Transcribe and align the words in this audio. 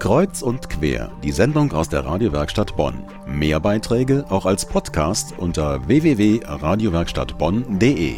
Kreuz 0.00 0.40
und 0.40 0.70
quer, 0.70 1.12
die 1.22 1.30
Sendung 1.30 1.72
aus 1.72 1.90
der 1.90 2.06
Radiowerkstatt 2.06 2.74
Bonn. 2.74 3.04
Mehr 3.26 3.60
Beiträge 3.60 4.24
auch 4.30 4.46
als 4.46 4.64
Podcast 4.64 5.34
unter 5.36 5.86
www.radiowerkstattbonn.de. 5.86 8.14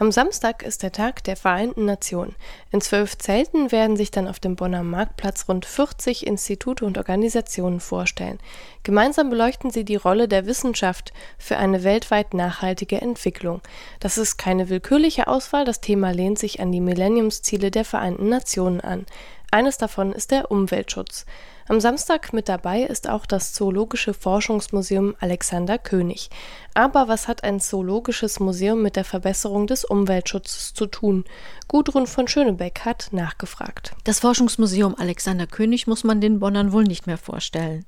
Am 0.00 0.10
Samstag 0.10 0.64
ist 0.64 0.82
der 0.82 0.90
Tag 0.90 1.22
der 1.22 1.36
Vereinten 1.36 1.84
Nationen. 1.84 2.34
In 2.72 2.80
zwölf 2.80 3.16
Zelten 3.16 3.70
werden 3.70 3.96
sich 3.96 4.10
dann 4.10 4.26
auf 4.26 4.40
dem 4.40 4.56
Bonner 4.56 4.82
Marktplatz 4.82 5.48
rund 5.48 5.66
40 5.66 6.26
Institute 6.26 6.84
und 6.84 6.98
Organisationen 6.98 7.78
vorstellen. 7.78 8.40
Gemeinsam 8.82 9.30
beleuchten 9.30 9.70
sie 9.70 9.84
die 9.84 9.94
Rolle 9.94 10.26
der 10.26 10.46
Wissenschaft 10.46 11.12
für 11.38 11.58
eine 11.58 11.84
weltweit 11.84 12.34
nachhaltige 12.34 13.00
Entwicklung. 13.00 13.60
Das 14.00 14.18
ist 14.18 14.36
keine 14.36 14.68
willkürliche 14.68 15.28
Auswahl, 15.28 15.64
das 15.64 15.80
Thema 15.80 16.10
lehnt 16.10 16.40
sich 16.40 16.58
an 16.58 16.72
die 16.72 16.80
Millenniumsziele 16.80 17.70
der 17.70 17.84
Vereinten 17.84 18.28
Nationen 18.28 18.80
an. 18.80 19.06
Eines 19.54 19.78
davon 19.78 20.10
ist 20.10 20.32
der 20.32 20.50
Umweltschutz. 20.50 21.26
Am 21.68 21.78
Samstag 21.78 22.32
mit 22.32 22.48
dabei 22.48 22.82
ist 22.82 23.08
auch 23.08 23.24
das 23.24 23.52
Zoologische 23.52 24.12
Forschungsmuseum 24.12 25.14
Alexander 25.20 25.78
König. 25.78 26.28
Aber 26.74 27.06
was 27.06 27.28
hat 27.28 27.44
ein 27.44 27.60
zoologisches 27.60 28.40
Museum 28.40 28.82
mit 28.82 28.96
der 28.96 29.04
Verbesserung 29.04 29.68
des 29.68 29.84
Umweltschutzes 29.84 30.74
zu 30.74 30.86
tun? 30.86 31.24
Gudrun 31.68 32.08
von 32.08 32.26
Schönebeck 32.26 32.80
hat 32.80 33.10
nachgefragt. 33.12 33.94
Das 34.02 34.18
Forschungsmuseum 34.18 34.96
Alexander 34.98 35.46
König 35.46 35.86
muss 35.86 36.02
man 36.02 36.20
den 36.20 36.40
Bonnern 36.40 36.72
wohl 36.72 36.82
nicht 36.82 37.06
mehr 37.06 37.16
vorstellen. 37.16 37.84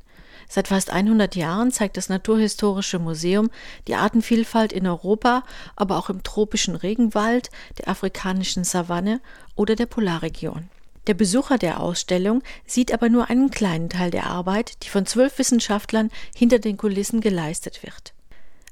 Seit 0.48 0.68
fast 0.68 0.90
100 0.90 1.34
Jahren 1.34 1.72
zeigt 1.72 1.96
das 1.96 2.08
Naturhistorische 2.08 3.00
Museum 3.00 3.50
die 3.88 3.96
Artenvielfalt 3.96 4.72
in 4.72 4.86
Europa, 4.86 5.42
aber 5.74 5.98
auch 5.98 6.10
im 6.10 6.22
tropischen 6.22 6.76
Regenwald, 6.76 7.50
der 7.78 7.88
afrikanischen 7.88 8.62
Savanne 8.62 9.20
oder 9.56 9.74
der 9.74 9.86
Polarregion. 9.86 10.68
Der 11.06 11.14
Besucher 11.14 11.56
der 11.56 11.80
Ausstellung 11.80 12.42
sieht 12.66 12.92
aber 12.92 13.08
nur 13.08 13.30
einen 13.30 13.50
kleinen 13.50 13.88
Teil 13.88 14.10
der 14.10 14.26
Arbeit, 14.26 14.82
die 14.82 14.88
von 14.88 15.06
zwölf 15.06 15.38
Wissenschaftlern 15.38 16.10
hinter 16.34 16.58
den 16.58 16.76
Kulissen 16.76 17.20
geleistet 17.20 17.82
wird. 17.82 18.12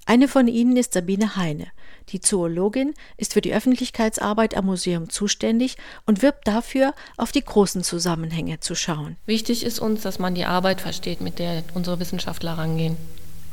Eine 0.06 0.28
von 0.28 0.48
ihnen 0.48 0.77
ist 0.77 0.92
Sabine 0.92 1.36
Heine. 1.36 1.69
Die 2.11 2.20
Zoologin 2.20 2.92
ist 3.17 3.33
für 3.33 3.41
die 3.41 3.55
Öffentlichkeitsarbeit 3.55 4.55
am 4.55 4.67
Museum 4.67 5.08
zuständig 5.08 5.77
und 6.05 6.20
wirbt 6.20 6.47
dafür, 6.47 6.92
auf 7.17 7.33
die 7.33 7.42
großen 7.42 7.83
Zusammenhänge 7.83 8.61
zu 8.61 8.75
schauen. 8.75 9.17
Wichtig 9.25 9.64
ist 9.64 9.78
uns, 9.78 10.03
dass 10.03 10.19
man 10.19 10.34
die 10.34 10.45
Arbeit 10.45 10.83
versteht, 10.83 11.23
mit 11.23 11.39
der 11.39 11.62
unsere 11.73 12.01
Wissenschaftler 12.01 12.58
rangehen. 12.58 12.97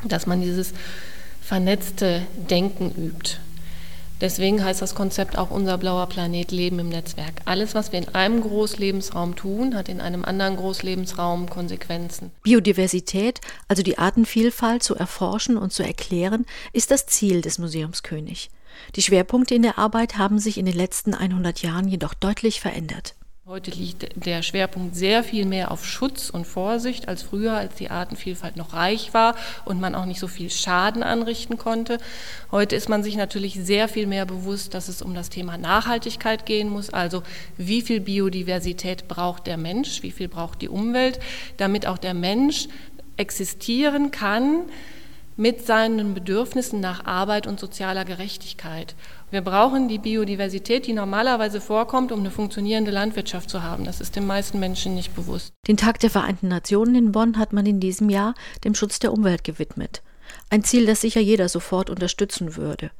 Dass 0.03 0.25
man 0.25 0.41
dieses 0.41 0.73
vernetzte 1.41 2.23
Denken 2.49 2.91
übt. 2.97 3.37
Deswegen 4.21 4.63
heißt 4.63 4.83
das 4.83 4.93
Konzept 4.93 5.35
auch 5.35 5.49
unser 5.49 5.79
blauer 5.79 6.05
Planet 6.05 6.51
Leben 6.51 6.77
im 6.77 6.89
Netzwerk. 6.89 7.41
Alles, 7.45 7.73
was 7.73 7.91
wir 7.91 7.99
in 7.99 8.09
einem 8.09 8.41
Großlebensraum 8.41 9.35
tun, 9.35 9.75
hat 9.75 9.89
in 9.89 9.99
einem 9.99 10.23
anderen 10.23 10.57
Großlebensraum 10.57 11.49
Konsequenzen. 11.49 12.31
Biodiversität, 12.43 13.41
also 13.67 13.81
die 13.81 13.97
Artenvielfalt 13.97 14.83
zu 14.83 14.95
erforschen 14.95 15.57
und 15.57 15.73
zu 15.73 15.81
erklären, 15.81 16.45
ist 16.71 16.91
das 16.91 17.07
Ziel 17.07 17.41
des 17.41 17.57
Museums 17.57 18.03
König. 18.03 18.51
Die 18.95 19.01
Schwerpunkte 19.01 19.55
in 19.55 19.63
der 19.63 19.79
Arbeit 19.79 20.19
haben 20.19 20.37
sich 20.37 20.59
in 20.59 20.65
den 20.65 20.75
letzten 20.75 21.15
100 21.15 21.63
Jahren 21.63 21.87
jedoch 21.87 22.13
deutlich 22.13 22.61
verändert. 22.61 23.15
Heute 23.51 23.71
liegt 23.71 24.25
der 24.25 24.43
Schwerpunkt 24.43 24.95
sehr 24.95 25.25
viel 25.25 25.45
mehr 25.45 25.71
auf 25.71 25.85
Schutz 25.85 26.29
und 26.29 26.47
Vorsicht 26.47 27.09
als 27.09 27.21
früher, 27.21 27.51
als 27.51 27.75
die 27.75 27.91
Artenvielfalt 27.91 28.55
noch 28.55 28.71
reich 28.71 29.13
war 29.13 29.35
und 29.65 29.81
man 29.81 29.93
auch 29.93 30.05
nicht 30.05 30.21
so 30.21 30.29
viel 30.29 30.49
Schaden 30.49 31.03
anrichten 31.03 31.57
konnte. 31.57 31.97
Heute 32.49 32.77
ist 32.77 32.87
man 32.87 33.03
sich 33.03 33.17
natürlich 33.17 33.55
sehr 33.55 33.89
viel 33.89 34.07
mehr 34.07 34.25
bewusst, 34.25 34.73
dass 34.73 34.87
es 34.87 35.01
um 35.01 35.13
das 35.13 35.27
Thema 35.27 35.57
Nachhaltigkeit 35.57 36.45
gehen 36.45 36.69
muss, 36.69 36.91
also 36.91 37.23
wie 37.57 37.81
viel 37.81 37.99
Biodiversität 37.99 39.09
braucht 39.09 39.47
der 39.47 39.57
Mensch, 39.57 40.01
wie 40.01 40.11
viel 40.11 40.29
braucht 40.29 40.61
die 40.61 40.69
Umwelt, 40.69 41.19
damit 41.57 41.87
auch 41.87 41.97
der 41.97 42.13
Mensch 42.13 42.69
existieren 43.17 44.11
kann 44.11 44.61
mit 45.35 45.65
seinen 45.65 46.13
Bedürfnissen 46.13 46.79
nach 46.79 47.05
Arbeit 47.05 47.47
und 47.47 47.59
sozialer 47.59 48.05
Gerechtigkeit. 48.05 48.95
Wir 49.31 49.41
brauchen 49.41 49.87
die 49.87 49.97
Biodiversität, 49.97 50.87
die 50.87 50.93
normalerweise 50.93 51.61
vorkommt, 51.61 52.11
um 52.11 52.19
eine 52.19 52.31
funktionierende 52.31 52.91
Landwirtschaft 52.91 53.49
zu 53.49 53.63
haben. 53.63 53.85
Das 53.85 54.01
ist 54.01 54.17
den 54.17 54.27
meisten 54.27 54.59
Menschen 54.59 54.93
nicht 54.93 55.15
bewusst. 55.15 55.53
Den 55.69 55.77
Tag 55.77 55.99
der 55.99 56.09
Vereinten 56.09 56.49
Nationen 56.49 56.95
in 56.95 57.11
Bonn 57.13 57.37
hat 57.37 57.53
man 57.53 57.65
in 57.65 57.79
diesem 57.79 58.09
Jahr 58.09 58.35
dem 58.65 58.75
Schutz 58.75 58.99
der 58.99 59.13
Umwelt 59.13 59.45
gewidmet. 59.45 60.01
Ein 60.49 60.65
Ziel, 60.65 60.85
das 60.85 60.99
sicher 60.99 61.21
jeder 61.21 61.47
sofort 61.47 61.89
unterstützen 61.89 62.57
würde. 62.57 62.91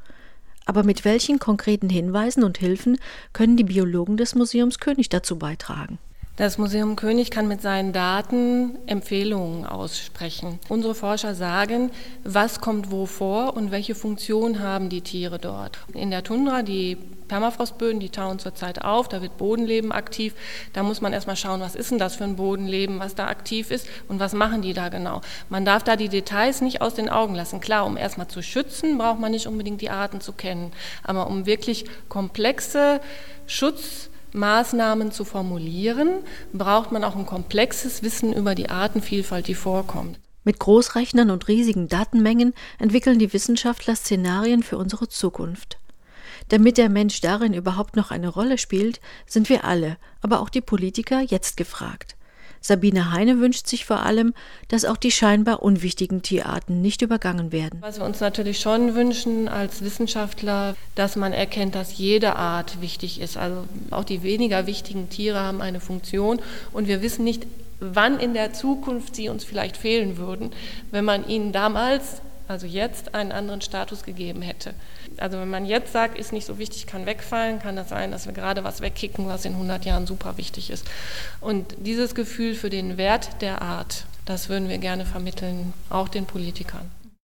Aber 0.66 0.84
mit 0.84 1.04
welchen 1.04 1.38
konkreten 1.38 1.90
Hinweisen 1.90 2.46
und 2.46 2.58
Hilfen 2.58 2.98
können 3.34 3.58
die 3.58 3.66
Biologen 3.66 4.16
des 4.16 4.34
Museums 4.34 4.80
König 4.80 5.10
dazu 5.10 5.38
beitragen? 5.38 6.00
Das 6.42 6.58
Museum 6.58 6.96
König 6.96 7.30
kann 7.30 7.48
mit 7.48 7.62
seinen 7.62 7.94
Daten 7.94 8.76
Empfehlungen 8.88 9.64
aussprechen. 9.64 10.58
Unsere 10.70 10.96
Forscher 10.96 11.36
sagen, 11.36 11.92
was 12.24 12.60
kommt 12.60 12.90
wo 12.90 13.06
vor 13.06 13.56
und 13.56 13.70
welche 13.70 13.94
Funktion 13.94 14.60
haben 14.60 14.90
die 14.90 15.02
Tiere 15.02 15.38
dort. 15.38 15.78
In 15.94 16.10
der 16.10 16.24
Tundra, 16.24 16.64
die 16.64 16.98
Permafrostböden, 17.28 18.00
die 18.00 18.10
tauen 18.10 18.40
zurzeit 18.40 18.84
auf, 18.84 19.08
da 19.08 19.22
wird 19.22 19.38
Bodenleben 19.38 19.92
aktiv. 19.92 20.34
Da 20.74 20.82
muss 20.82 21.00
man 21.00 21.14
erstmal 21.14 21.36
schauen, 21.36 21.62
was 21.62 21.76
ist 21.76 21.92
denn 21.92 22.00
das 22.00 22.16
für 22.16 22.24
ein 22.24 22.38
Bodenleben, 22.38 22.98
was 22.98 23.14
da 23.14 23.28
aktiv 23.28 23.70
ist 23.70 23.86
und 24.08 24.20
was 24.20 24.34
machen 24.34 24.64
die 24.64 24.74
da 24.74 24.90
genau. 24.90 25.22
Man 25.50 25.64
darf 25.64 25.84
da 25.84 25.96
die 25.96 26.10
Details 26.10 26.62
nicht 26.62 26.82
aus 26.82 26.96
den 26.96 27.08
Augen 27.08 27.36
lassen. 27.36 27.62
Klar, 27.62 27.86
um 27.86 27.98
erstmal 27.98 28.30
zu 28.30 28.42
schützen, 28.42 28.98
braucht 28.98 29.20
man 29.20 29.30
nicht 29.30 29.46
unbedingt 29.46 29.80
die 29.82 29.92
Arten 29.92 30.22
zu 30.22 30.34
kennen. 30.34 30.72
Aber 31.04 31.28
um 31.28 31.46
wirklich 31.46 31.86
komplexe 32.10 33.00
Schutz 33.46 34.10
Maßnahmen 34.34 35.12
zu 35.12 35.26
formulieren, 35.26 36.20
braucht 36.54 36.92
man 36.92 37.04
auch 37.04 37.16
ein 37.16 37.26
komplexes 37.26 38.04
Wissen 38.04 38.34
über 38.34 38.56
die 38.56 38.70
Artenvielfalt, 38.70 39.48
die 39.48 39.56
vorkommt. 39.56 40.20
Mit 40.44 40.60
Großrechnern 40.60 41.30
und 41.30 41.48
riesigen 41.48 41.88
Datenmengen 41.88 42.54
entwickeln 42.80 43.20
die 43.20 43.32
Wissenschaftler 43.32 43.96
Szenarien 43.96 44.64
für 44.64 44.78
unsere 44.78 45.08
Zukunft. 45.08 45.78
Damit 46.50 46.78
der 46.78 46.90
Mensch 46.90 47.22
darin 47.22 47.54
überhaupt 47.54 47.96
noch 47.96 48.12
eine 48.12 48.28
Rolle 48.28 48.58
spielt, 48.58 49.00
sind 49.26 49.50
wir 49.50 49.64
alle, 49.64 49.98
aber 50.22 50.42
auch 50.42 50.50
die 50.50 50.62
Politiker 50.62 51.22
jetzt 51.22 51.58
gefragt. 51.58 52.16
Sabine 52.62 53.12
Heine 53.12 53.40
wünscht 53.40 53.68
sich 53.68 53.86
vor 53.86 54.06
allem, 54.06 54.34
dass 54.68 54.86
auch 54.86 54.98
die 54.98 55.12
scheinbar 55.12 55.64
unwichtigen 55.64 56.22
Tierarten 56.22 56.80
nicht 56.82 57.02
übergangen 57.02 57.52
werden. 57.52 57.82
Was 57.82 58.00
wir 58.00 58.06
uns 58.06 58.20
natürlich 58.20 58.60
schon 58.60 58.94
wünschen 58.94 59.48
als 59.48 59.84
Wissenschaftler, 59.84 60.76
dass 60.96 61.16
man 61.16 61.34
erkennt, 61.34 61.74
dass 61.74 61.98
jede 61.98 62.36
Art 62.36 62.80
wichtig 62.80 63.20
ist. 63.20 63.36
Also 63.36 63.66
auch 63.90 64.04
die 64.04 64.22
weniger 64.22 64.68
wichtigen 64.68 65.10
Tiere 65.10 65.40
haben 65.40 65.62
eine 65.62 65.80
Funktion 65.80 66.40
und 66.72 66.88
wir 66.88 67.02
wissen 67.02 67.24
nicht, 67.24 67.48
wann 67.80 68.20
in 68.20 68.36
der 68.36 68.54
Zukunft 68.54 69.16
sie 69.16 69.30
uns 69.30 69.44
vielleicht 69.44 69.76
fehlen 69.76 70.18
würden, 70.18 70.52
wenn 70.92 71.04
man 71.04 71.28
ihnen 71.28 71.52
damals 71.52 72.22
also 72.52 72.68
jetzt 72.68 73.16
einen 73.16 73.32
anderen 73.32 73.62
Status 73.62 74.04
gegeben 74.04 74.42
hätte. 74.42 74.74
Also 75.18 75.40
wenn 75.40 75.50
man 75.50 75.66
jetzt 75.66 75.94
sagt, 75.94 76.18
ist 76.18 76.34
nicht 76.34 76.46
so 76.46 76.60
wichtig, 76.60 76.86
kann 76.86 77.06
wegfallen, 77.06 77.60
kann 77.60 77.76
das 77.76 77.90
sein, 77.90 78.12
dass 78.12 78.26
wir 78.26 78.34
gerade 78.34 78.64
was 78.64 78.82
wegkicken, 78.82 79.28
was 79.28 79.46
in 79.46 79.54
100 79.54 79.86
Jahren 79.86 80.06
super 80.06 80.38
wichtig 80.38 80.70
ist. 80.70 80.86
Und 81.40 81.76
dieses 81.80 82.14
Gefühl 82.14 82.54
für 82.54 82.70
den 82.70 82.98
Wert 82.98 83.42
der 83.42 83.62
Art, 83.62 84.06
das 84.26 84.50
würden 84.50 84.70
wir 84.70 84.78
gerne 84.78 85.06
vermitteln, 85.06 85.74
auch 85.90 86.10
den 86.10 86.26
Politikern. 86.26 86.92